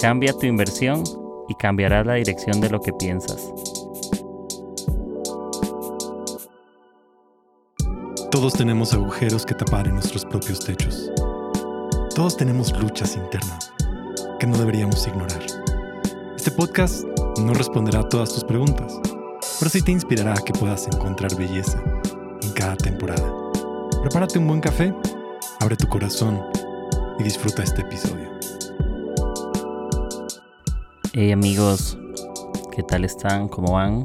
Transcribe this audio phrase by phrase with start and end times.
[0.00, 1.02] Cambia tu inversión
[1.48, 3.52] y cambiarás la dirección de lo que piensas.
[8.30, 11.10] Todos tenemos agujeros que tapar en nuestros propios techos.
[12.14, 13.72] Todos tenemos luchas internas
[14.38, 15.44] que no deberíamos ignorar.
[16.36, 17.04] Este podcast
[17.40, 19.00] no responderá a todas tus preguntas,
[19.58, 21.82] pero sí te inspirará a que puedas encontrar belleza
[22.42, 23.34] en cada temporada.
[24.00, 24.94] Prepárate un buen café,
[25.58, 26.40] abre tu corazón
[27.18, 28.37] y disfruta este episodio.
[31.20, 31.98] Hey amigos,
[32.70, 33.48] ¿qué tal están?
[33.48, 34.04] ¿Cómo van?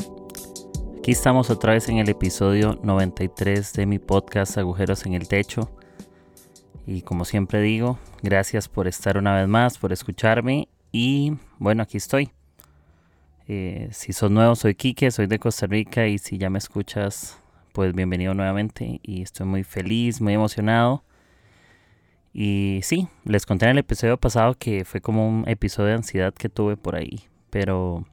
[0.98, 5.70] Aquí estamos otra vez en el episodio 93 de mi podcast Agujeros en el Techo.
[6.88, 10.70] Y como siempre digo, gracias por estar una vez más, por escucharme.
[10.92, 12.32] Y bueno, aquí estoy.
[13.48, 16.08] Eh, si sos nuevo, soy Quique, soy de Costa Rica.
[16.08, 17.38] Y si ya me escuchas,
[17.74, 19.00] pues bienvenido nuevamente.
[19.04, 21.04] Y estoy muy feliz, muy emocionado.
[22.34, 26.34] Y sí, les conté en el episodio pasado que fue como un episodio de ansiedad
[26.34, 27.28] que tuve por ahí.
[27.52, 28.06] Pero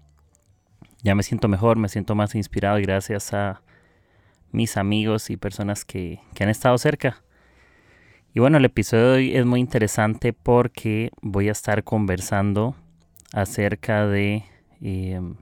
[1.02, 3.62] ya me siento mejor, me siento más inspirado gracias a
[4.52, 7.22] mis amigos y personas que, han estado cerca.
[8.34, 12.76] Y bueno, el episodio de hoy es muy interesante porque voy a estar conversando
[13.32, 14.44] acerca de
[14.80, 15.36] em,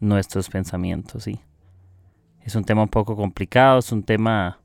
[0.00, 1.40] nuestros pensamientos, ¿sí?
[2.42, 4.58] Es un tema un poco complicado, es un tema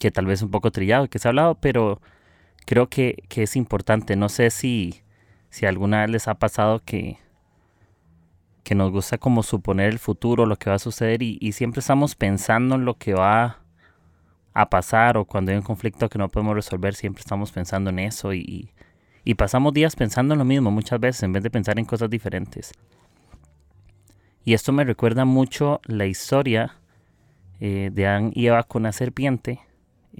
[0.00, 2.00] que tal vez un poco trillado, que se ha hablado, pero
[2.66, 4.16] creo que, que es importante.
[4.16, 5.02] No sé si,
[5.50, 7.18] si alguna vez les ha pasado que
[8.70, 12.14] que nos gusta como suponer el futuro, lo que va a suceder y, siempre estamos
[12.14, 13.58] pensando en lo que va
[14.54, 17.98] a pasar o cuando hay un conflicto que no podemos resolver, siempre estamos pensando en
[17.98, 18.70] eso y,
[19.36, 22.72] pasamos días pensando en lo mismo muchas veces en vez de pensar en cosas diferentes.
[24.44, 26.76] Y esto me recuerda mucho la historia
[27.60, 29.60] eh, de Adán y Eva con la serpiente,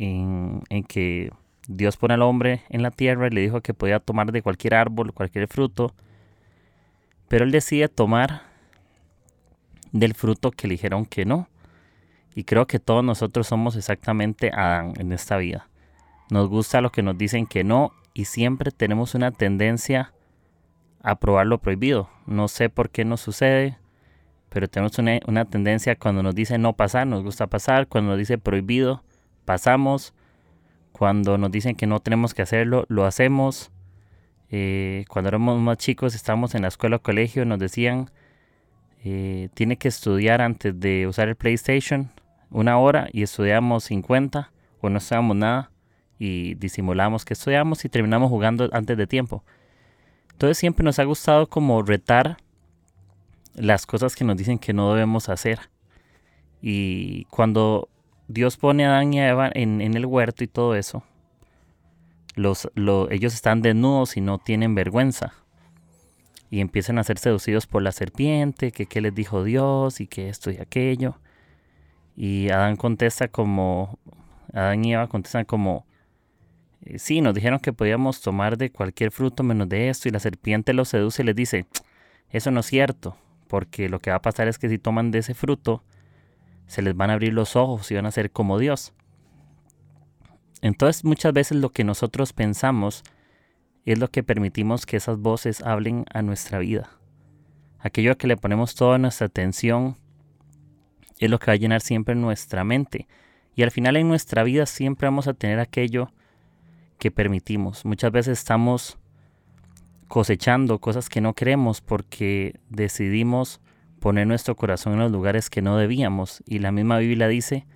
[0.00, 1.30] en, que
[1.68, 4.74] Dios pone al hombre en la tierra y le dijo que podía tomar de cualquier
[4.74, 5.94] árbol, cualquier fruto,
[7.28, 8.42] pero él decide tomar
[9.92, 11.48] del fruto que le dijeron que no.
[12.34, 15.68] Y creo que todos nosotros somos exactamente Adán en esta vida.
[16.30, 20.12] Nos gusta lo que nos dicen que no y siempre tenemos una tendencia
[21.02, 22.08] a probar lo prohibido.
[22.26, 23.78] No sé por qué nos sucede,
[24.48, 27.88] pero tenemos una, una tendencia cuando nos dicen no pasar, nos gusta pasar.
[27.88, 29.02] Cuando nos dice prohibido,
[29.50, 30.14] pasamos.
[30.92, 33.72] Cuando nos dicen que no tenemos que hacerlo, lo hacemos.
[34.48, 38.12] Eh, cuando éramos más chicos, estábamos en la escuela o colegio, nos decían,
[39.02, 42.12] eh, tiene que estudiar antes de usar el PlayStation
[42.50, 45.72] una hora y estudiamos 50 o no estudiamos nada
[46.16, 49.42] y disimulamos que estudiamos y terminamos jugando antes de tiempo.
[50.30, 52.36] Entonces siempre nos ha gustado como retar
[53.54, 55.58] las cosas que nos dicen que no debemos hacer.
[56.62, 57.88] Y cuando
[58.32, 61.04] Dios pone a Adán y a Eva en el huerto y todo eso,
[63.10, 65.34] ellos están desnudos y no tienen vergüenza.
[66.50, 70.28] Y empiezan a ser seducidos por la serpiente, que qué les dijo Dios y que
[70.28, 71.18] esto y aquello.
[72.16, 73.98] Y Adán contesta como,
[74.52, 75.86] Adán y Eva contestan como,
[76.84, 80.08] eh, sí, nos dijeron que podíamos tomar de cualquier fruto menos de esto.
[80.08, 81.66] Y la serpiente los seduce y les dice,
[82.30, 83.16] eso no es cierto,
[83.46, 85.84] porque lo que va a pasar es que si toman de ese fruto,
[86.70, 88.92] se les van a abrir los ojos y van a ser como Dios.
[90.62, 93.02] Entonces muchas veces lo que nosotros pensamos
[93.84, 96.88] es lo que permitimos que esas voces hablen a nuestra vida.
[97.80, 99.96] Aquello a que le ponemos toda nuestra atención
[101.18, 103.08] es lo que va a llenar siempre nuestra mente.
[103.56, 106.12] Y al final en nuestra vida siempre vamos a tener aquello
[106.98, 107.84] que permitimos.
[107.84, 108.96] Muchas veces estamos
[110.06, 113.60] cosechando cosas que no queremos porque decidimos
[114.00, 116.42] poner nuestro corazón en los lugares que no debíamos.
[116.46, 117.66] Y la misma Biblia dice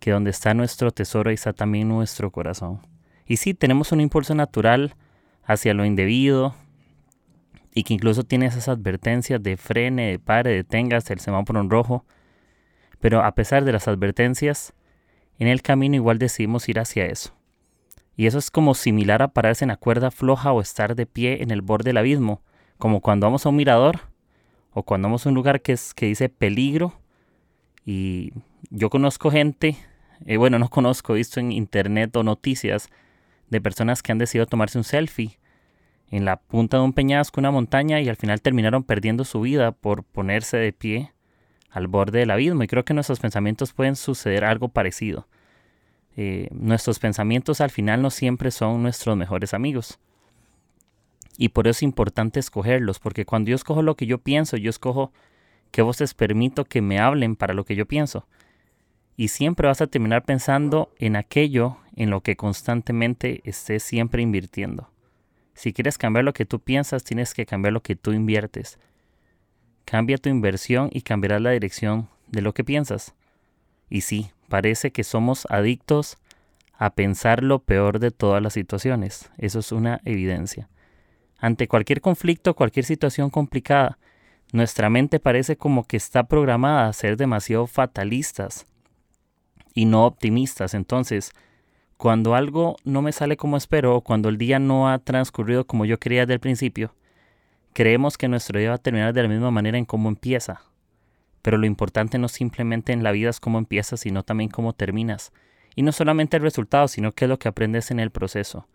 [0.00, 2.80] que donde está nuestro tesoro está también nuestro corazón.
[3.26, 4.96] Y sí, tenemos un impulso natural
[5.44, 6.54] hacia lo indebido
[7.72, 12.04] y que incluso tiene esas advertencias de frene, de pare, deténgase, el semáforo en rojo.
[12.98, 14.72] Pero a pesar de las advertencias,
[15.38, 17.34] en el camino igual decidimos ir hacia eso.
[18.16, 21.42] Y eso es como similar a pararse en la cuerda floja o estar de pie
[21.42, 22.42] en el borde del abismo,
[22.78, 24.09] como cuando vamos a un mirador
[24.72, 26.94] o cuando vamos a un lugar que, es, que dice peligro.
[27.84, 28.32] Y
[28.70, 29.76] yo conozco gente
[30.26, 32.88] eh, bueno, no conozco, he visto en internet o noticias
[33.48, 35.38] de personas que han decidido tomarse un selfie
[36.10, 39.72] en la punta de un peñasco, una montaña, y al final terminaron perdiendo su vida
[39.72, 41.12] por ponerse de pie
[41.70, 42.62] al borde del abismo.
[42.64, 45.28] Y creo que nuestros pensamientos pueden suceder algo parecido.
[46.16, 50.00] Eh, nuestros pensamientos al final no siempre son nuestros mejores amigos.
[51.40, 54.68] Y por eso es importante escogerlos, porque cuando yo escojo lo que yo pienso, yo
[54.68, 55.10] escojo
[55.70, 58.26] qué voces permito que me hablen para lo que yo pienso
[59.20, 64.88] y siempre vas a terminar pensando en aquello en lo que constantemente estés siempre invirtiendo.
[65.52, 68.78] Si quieres cambiar lo que tú piensas, tienes que cambiar lo que tú inviertes.
[69.84, 73.14] Cambia tu inversión y cambiarás la dirección de lo que piensas.
[73.90, 76.16] Y sí, parece que somos adictos
[76.72, 79.30] a pensar lo peor de todas las situaciones.
[79.36, 80.70] Eso es una evidencia.
[81.40, 83.98] Ante cualquier conflicto, cualquier situación complicada,
[84.52, 88.66] nuestra mente parece como que está programada a ser demasiado fatalistas
[89.74, 90.74] y no optimistas.
[90.74, 91.32] Entonces,
[91.96, 95.98] cuando algo no me sale como espero cuando el día no ha transcurrido como yo
[95.98, 96.94] quería desde el principio,
[97.72, 100.62] creemos que nuestro día va a terminar de la misma manera en cómo empieza.
[101.42, 105.32] Pero lo importante no simplemente en la vida es cómo empiezas, sino también cómo terminas.
[105.74, 108.66] Y no solamente el resultado, sino qué es lo que aprendes en el proceso.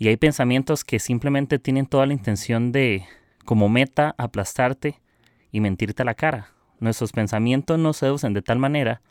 [0.00, 3.04] Y hay pensamientos que simplemente tienen toda la intención de,
[3.44, 4.98] como meta, aplastarte
[5.52, 6.54] y mentirte a la cara.
[6.78, 9.02] Nuestros pensamientos nos seducen de tal manera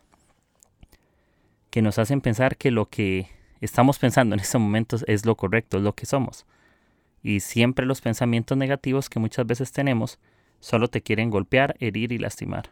[1.69, 3.27] que nos hacen pensar que lo que
[3.61, 6.47] estamos pensando en estos momentos es lo correcto, es lo que somos.
[7.21, 10.17] Y siempre los pensamientos negativos que muchas veces tenemos
[10.59, 12.71] solo te quieren golpear, herir y lastimar.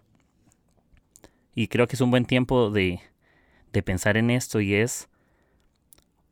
[1.54, 3.00] Y creo que es un buen tiempo de,
[3.74, 5.08] de pensar en esto y es,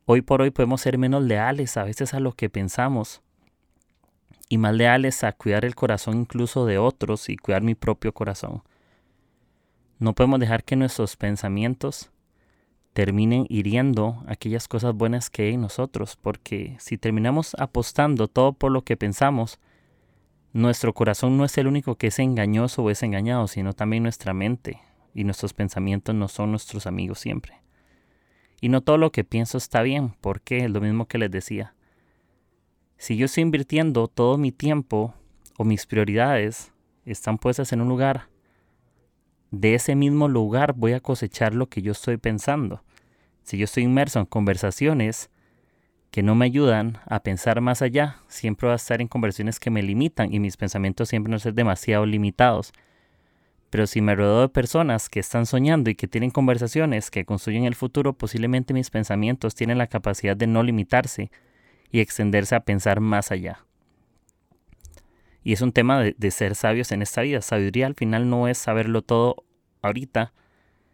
[0.06, 3.20] hoy por hoy podemos ser menos leales a veces a lo que pensamos
[4.48, 8.62] y más leales a cuidar el corazón incluso de otros y cuidar mi propio corazón.
[9.98, 12.10] No podemos dejar que nuestros pensamientos
[12.92, 18.70] terminen hiriendo aquellas cosas buenas que hay en nosotros, porque si terminamos apostando todo por
[18.70, 19.58] lo que pensamos,
[20.52, 24.32] nuestro corazón no es el único que es engañoso o es engañado, sino también nuestra
[24.32, 24.80] mente,
[25.14, 27.65] y nuestros pensamientos no son nuestros amigos siempre.
[28.60, 31.74] Y no todo lo que pienso está bien, porque es lo mismo que les decía.
[32.98, 35.14] Si yo estoy invirtiendo todo mi tiempo
[35.58, 36.72] o mis prioridades
[37.04, 38.28] están puestas en un lugar
[39.50, 42.82] de ese mismo lugar voy a cosechar lo que yo estoy pensando.
[43.42, 45.30] Si yo estoy inmerso en conversaciones
[46.10, 49.70] que no me ayudan a pensar más allá, siempre voy a estar en conversaciones que
[49.70, 52.72] me limitan y mis pensamientos siempre van a ser demasiado limitados.
[53.70, 57.64] Pero si me rodeo de personas que están soñando y que tienen conversaciones que construyen
[57.64, 61.30] el futuro, posiblemente mis pensamientos tienen la capacidad de no limitarse
[61.90, 63.66] y extenderse a pensar más allá.
[65.42, 67.40] Y es un tema de, ser sabios en esta vida.
[67.40, 69.44] Sabiduría al final no es saberlo todo
[69.80, 70.32] ahorita,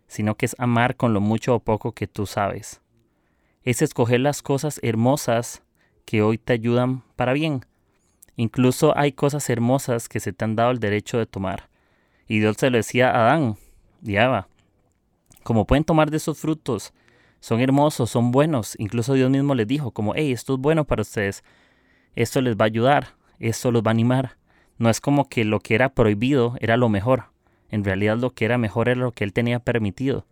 [0.08, 2.82] sino que es amar con lo mucho o poco que tú sabes.
[3.62, 5.62] Es escoger las cosas hermosas
[6.04, 7.64] que hoy te ayudan para bien.
[8.36, 11.71] Incluso hay cosas hermosas que se te han dado el derecho de tomar.
[12.28, 13.56] Y Dios se lo decía a Adán
[14.02, 14.48] y Eva.
[15.42, 16.92] Como pueden tomar de esos frutos,
[17.40, 18.76] son hermosos, son buenos.
[18.78, 21.42] Incluso Dios mismo les dijo como, hey, esto es bueno para ustedes.
[22.14, 24.36] Esto les va a ayudar, esto los va a animar.
[24.78, 27.24] No es como que lo que era prohibido era lo mejor.
[27.69, 30.26] En realidad lo que era mejor era lo que Él tenía permitido.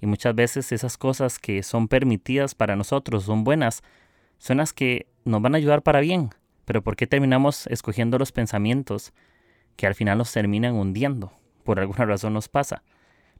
[0.00, 3.82] Y muchas veces esas cosas que son permitidas para nosotros, son buenas,
[4.38, 6.30] son las que nos van a ayudar para bien.
[6.64, 9.12] Pero ¿por qué terminamos escogiendo los pensamientos
[9.76, 11.32] que al final nos terminan hundiendo?
[11.64, 12.82] Por alguna razón nos pasa.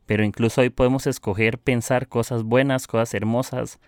[0.07, 3.81] Pero incluso hoy podemos escoger pensar cosas buenas, cosas hermosas.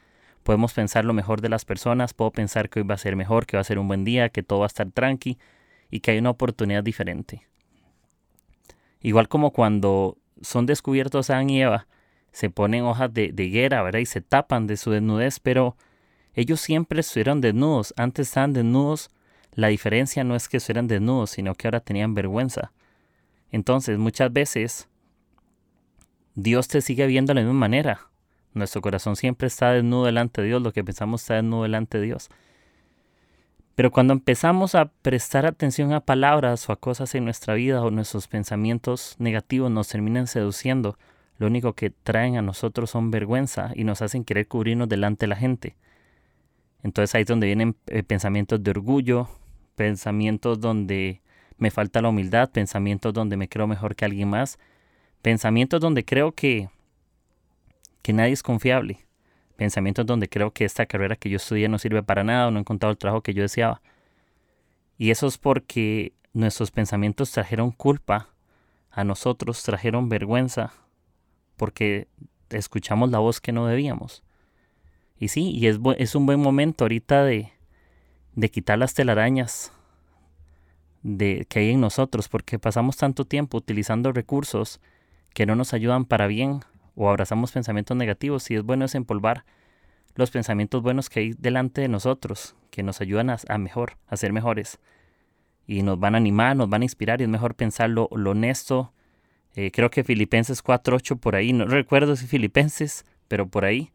[0.43, 2.15] Podemos pensar lo mejor de las personas.
[2.15, 4.29] Puedo pensar que hoy va a ser mejor, que va a ser un buen día,
[4.29, 5.39] que todo va a estar tranqui
[5.91, 7.47] y que hay una oportunidad diferente.
[9.01, 11.87] Igual como cuando son descubiertos Adán y Eva,
[12.33, 14.01] se ponen hojas de, de higuera, ¿verdad?
[14.01, 15.77] Y se tapan de su desnudez, pero
[16.35, 17.95] ellos siempre estuvieron desnudos.
[17.97, 19.11] Antes estaban desnudos.
[19.59, 22.71] La diferencia no es que estuvieran desnudos, sino que ahora tenían vergüenza.
[23.51, 24.89] Entonces, muchas veces,
[26.37, 28.07] Dios te sigue viendo de la misma manera.
[28.55, 32.05] Nuestro corazón siempre está desnudo delante de Dios, lo que pensamos está desnudo delante de
[32.05, 32.29] Dios.
[33.75, 37.91] Pero cuando empezamos a prestar atención a palabras o a cosas en nuestra vida o
[37.91, 41.01] nuestros pensamientos negativos nos terminan seduciendo,
[41.37, 45.31] lo único que traen a nosotros son vergüenza y nos hacen querer cubrirnos delante de
[45.31, 45.75] la gente.
[46.85, 49.29] Entonces ahí es donde vienen eh, pensamientos de orgullo,
[49.79, 51.23] pensamientos donde
[51.57, 54.59] me falta la humildad, pensamientos donde me creo mejor que alguien más,
[55.23, 56.69] pensamientos donde creo que,
[58.03, 59.09] que nadie es confiable
[59.59, 62.59] pensamientos donde creo que esta carrera que yo estudié no sirve para nada o no
[62.59, 63.83] he encontrado el trabajo que yo deseaba.
[64.97, 68.29] Y eso es porque nuestros pensamientos trajeron culpa
[68.93, 70.73] a nosotros, trajeron vergüenza,
[71.57, 72.07] porque
[72.51, 74.23] escuchamos la voz que no debíamos.
[75.19, 77.51] Y sí, y es, es un buen momento ahorita de,
[78.39, 79.73] de quitar las telarañas
[81.03, 84.81] de, que hay en nosotros, porque pasamos tanto tiempo utilizando recursos
[85.35, 86.61] que no nos ayudan para bien
[86.95, 89.45] o abrazamos pensamientos negativos y es bueno desempolvar
[90.15, 94.33] los pensamientos buenos que hay delante de nosotros, que nos ayudan a, mejor, a ser
[94.33, 94.79] mejores.
[95.67, 98.93] Y nos van a animar, nos van a inspirar y es mejor pensar lo, honesto.
[99.57, 103.91] Eh, creo que Filipenses 4.8 por ahí, no recuerdo si Filipenses, pero por ahí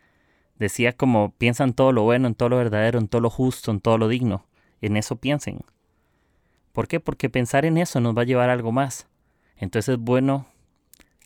[0.58, 3.80] decía como piensan todo lo bueno, en todo lo verdadero, en todo lo justo, en
[3.80, 4.46] todo lo digno.
[4.82, 5.62] en eso piensen.
[6.74, 7.00] ¿Por qué?
[7.00, 9.08] Porque pensar en eso nos va a llevar a algo más.
[9.56, 10.46] Entonces es bueno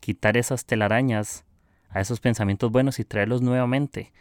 [0.00, 1.44] quitar esas telarañas
[1.90, 4.12] a esos pensamientos buenos y traerlos nuevamente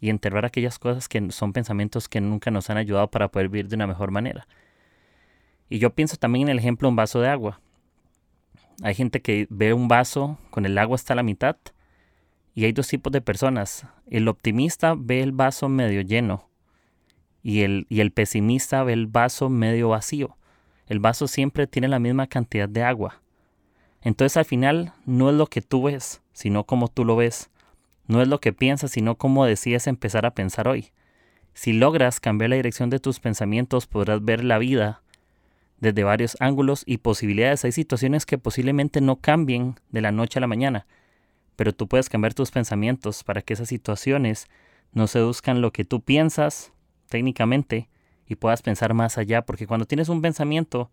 [0.00, 3.68] y enterrar aquellas cosas que son pensamientos que nunca nos han ayudado para poder vivir
[3.68, 4.46] de una mejor manera.
[5.70, 7.60] Y yo pienso también en el ejemplo de un vaso de agua.
[8.82, 11.56] Hay gente que ve un vaso con el agua hasta la mitad
[12.54, 13.86] y hay dos tipos de personas.
[14.08, 16.48] El optimista ve el vaso medio lleno
[17.42, 20.36] y el, y el pesimista ve el vaso medio vacío.
[20.86, 23.20] El vaso siempre tiene la misma cantidad de agua.
[24.02, 27.50] Entonces al final no es lo que tú ves, sino cómo tú lo ves.
[28.06, 30.90] No es lo que piensas, sino cómo decides empezar a pensar hoy.
[31.54, 35.02] Si logras cambiar la dirección de tus pensamientos, podrás ver la vida
[35.80, 37.64] desde varios ángulos y posibilidades.
[37.64, 40.86] Hay situaciones que posiblemente no cambien de la noche a la mañana,
[41.56, 44.48] pero tú puedes cambiar tus pensamientos para que esas situaciones
[44.92, 46.72] no seduzcan lo que tú piensas
[47.08, 47.88] técnicamente
[48.26, 50.90] y puedas pensar más allá, porque cuando tienes un pensamiento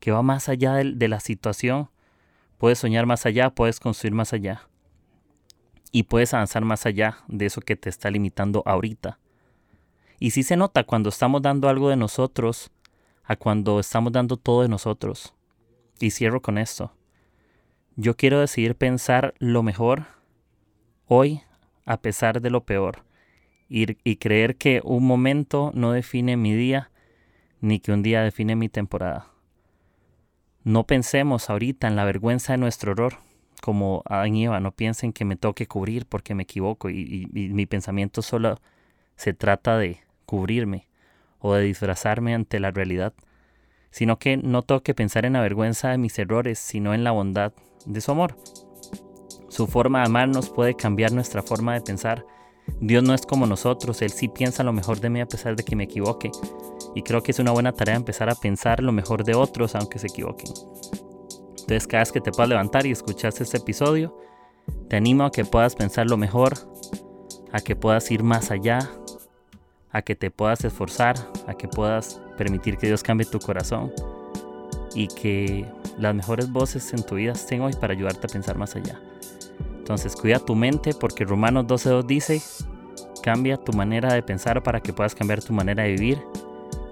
[0.00, 1.88] que va más allá de, la situación,
[2.62, 4.68] Puedes soñar más allá, puedes construir más allá.
[5.90, 9.18] Y puedes avanzar más allá de eso que te está limitando ahorita.
[10.20, 12.70] Y sí se nota cuando estamos dando algo de nosotros
[13.24, 15.34] a cuando estamos dando todo de nosotros.
[15.98, 16.92] Y cierro con esto.
[17.96, 20.06] Yo quiero decidir pensar lo mejor
[21.06, 21.42] hoy
[21.84, 23.04] a pesar de lo peor.
[23.68, 26.90] Y, y, creer que un momento no define mi día,
[27.60, 29.28] ni que un día define mi temporada.
[30.62, 33.14] No pensemos ahorita en la vergüenza de nuestro error,
[33.62, 37.64] como Adán y Eva, no piensen que me toque cubrir porque me equivoco y, mi
[37.64, 38.58] pensamiento solo
[39.16, 40.88] se trata de cubrirme
[41.38, 43.14] o de disfrazarme ante la realidad,
[43.92, 47.12] sino que no tengo que pensar en la vergüenza de mis errores, sino en la
[47.12, 47.52] bondad
[47.86, 48.36] de su amor.
[49.48, 52.26] Su forma de amarnos puede cambiar nuestra forma de pensar.
[52.80, 55.62] Dios no es como nosotros, Él sí piensa lo mejor de mí a pesar de
[55.62, 56.30] que me equivoque
[56.94, 59.98] y creo que es una buena tarea empezar a pensar lo mejor de otros aunque
[59.98, 60.52] se equivoquen.
[61.50, 64.16] Entonces cada vez que te puedas levantar y escuchas este episodio,
[64.88, 66.54] te animo a que puedas pensar lo mejor,
[67.52, 68.90] a que puedas ir más allá,
[69.92, 73.92] a que te puedas esforzar, a que puedas permitir que Dios cambie tu corazón
[74.94, 75.66] y que
[75.98, 78.98] las mejores voces en tu vida estén hoy para ayudarte a pensar más allá.
[79.78, 82.42] Entonces cuida tu mente porque Romanos 12.2 dice,
[83.22, 86.22] cambia tu manera de pensar para que puedas cambiar tu manera de vivir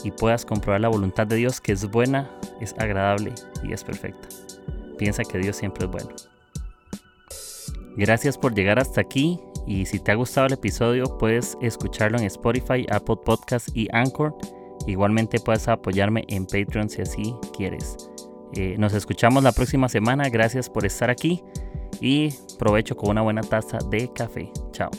[0.04, 2.30] y puedas comprobar la voluntad de Dios que es buena,
[2.61, 4.28] es agradable y es perfecta.
[4.99, 6.11] Piensa que Dios siempre es bueno.
[7.97, 12.24] Gracias por llegar hasta aquí y si te ha gustado el episodio puedes escucharlo en
[12.24, 14.36] Spotify, Apple Podcasts y Anchor.
[14.88, 18.10] Igualmente puedes apoyarme en Patreon si así quieres.
[18.54, 20.28] Eh, nos escuchamos la próxima semana.
[20.28, 21.44] Gracias por estar aquí
[22.00, 24.50] y provecho con una buena taza de café.
[24.72, 24.90] Chao.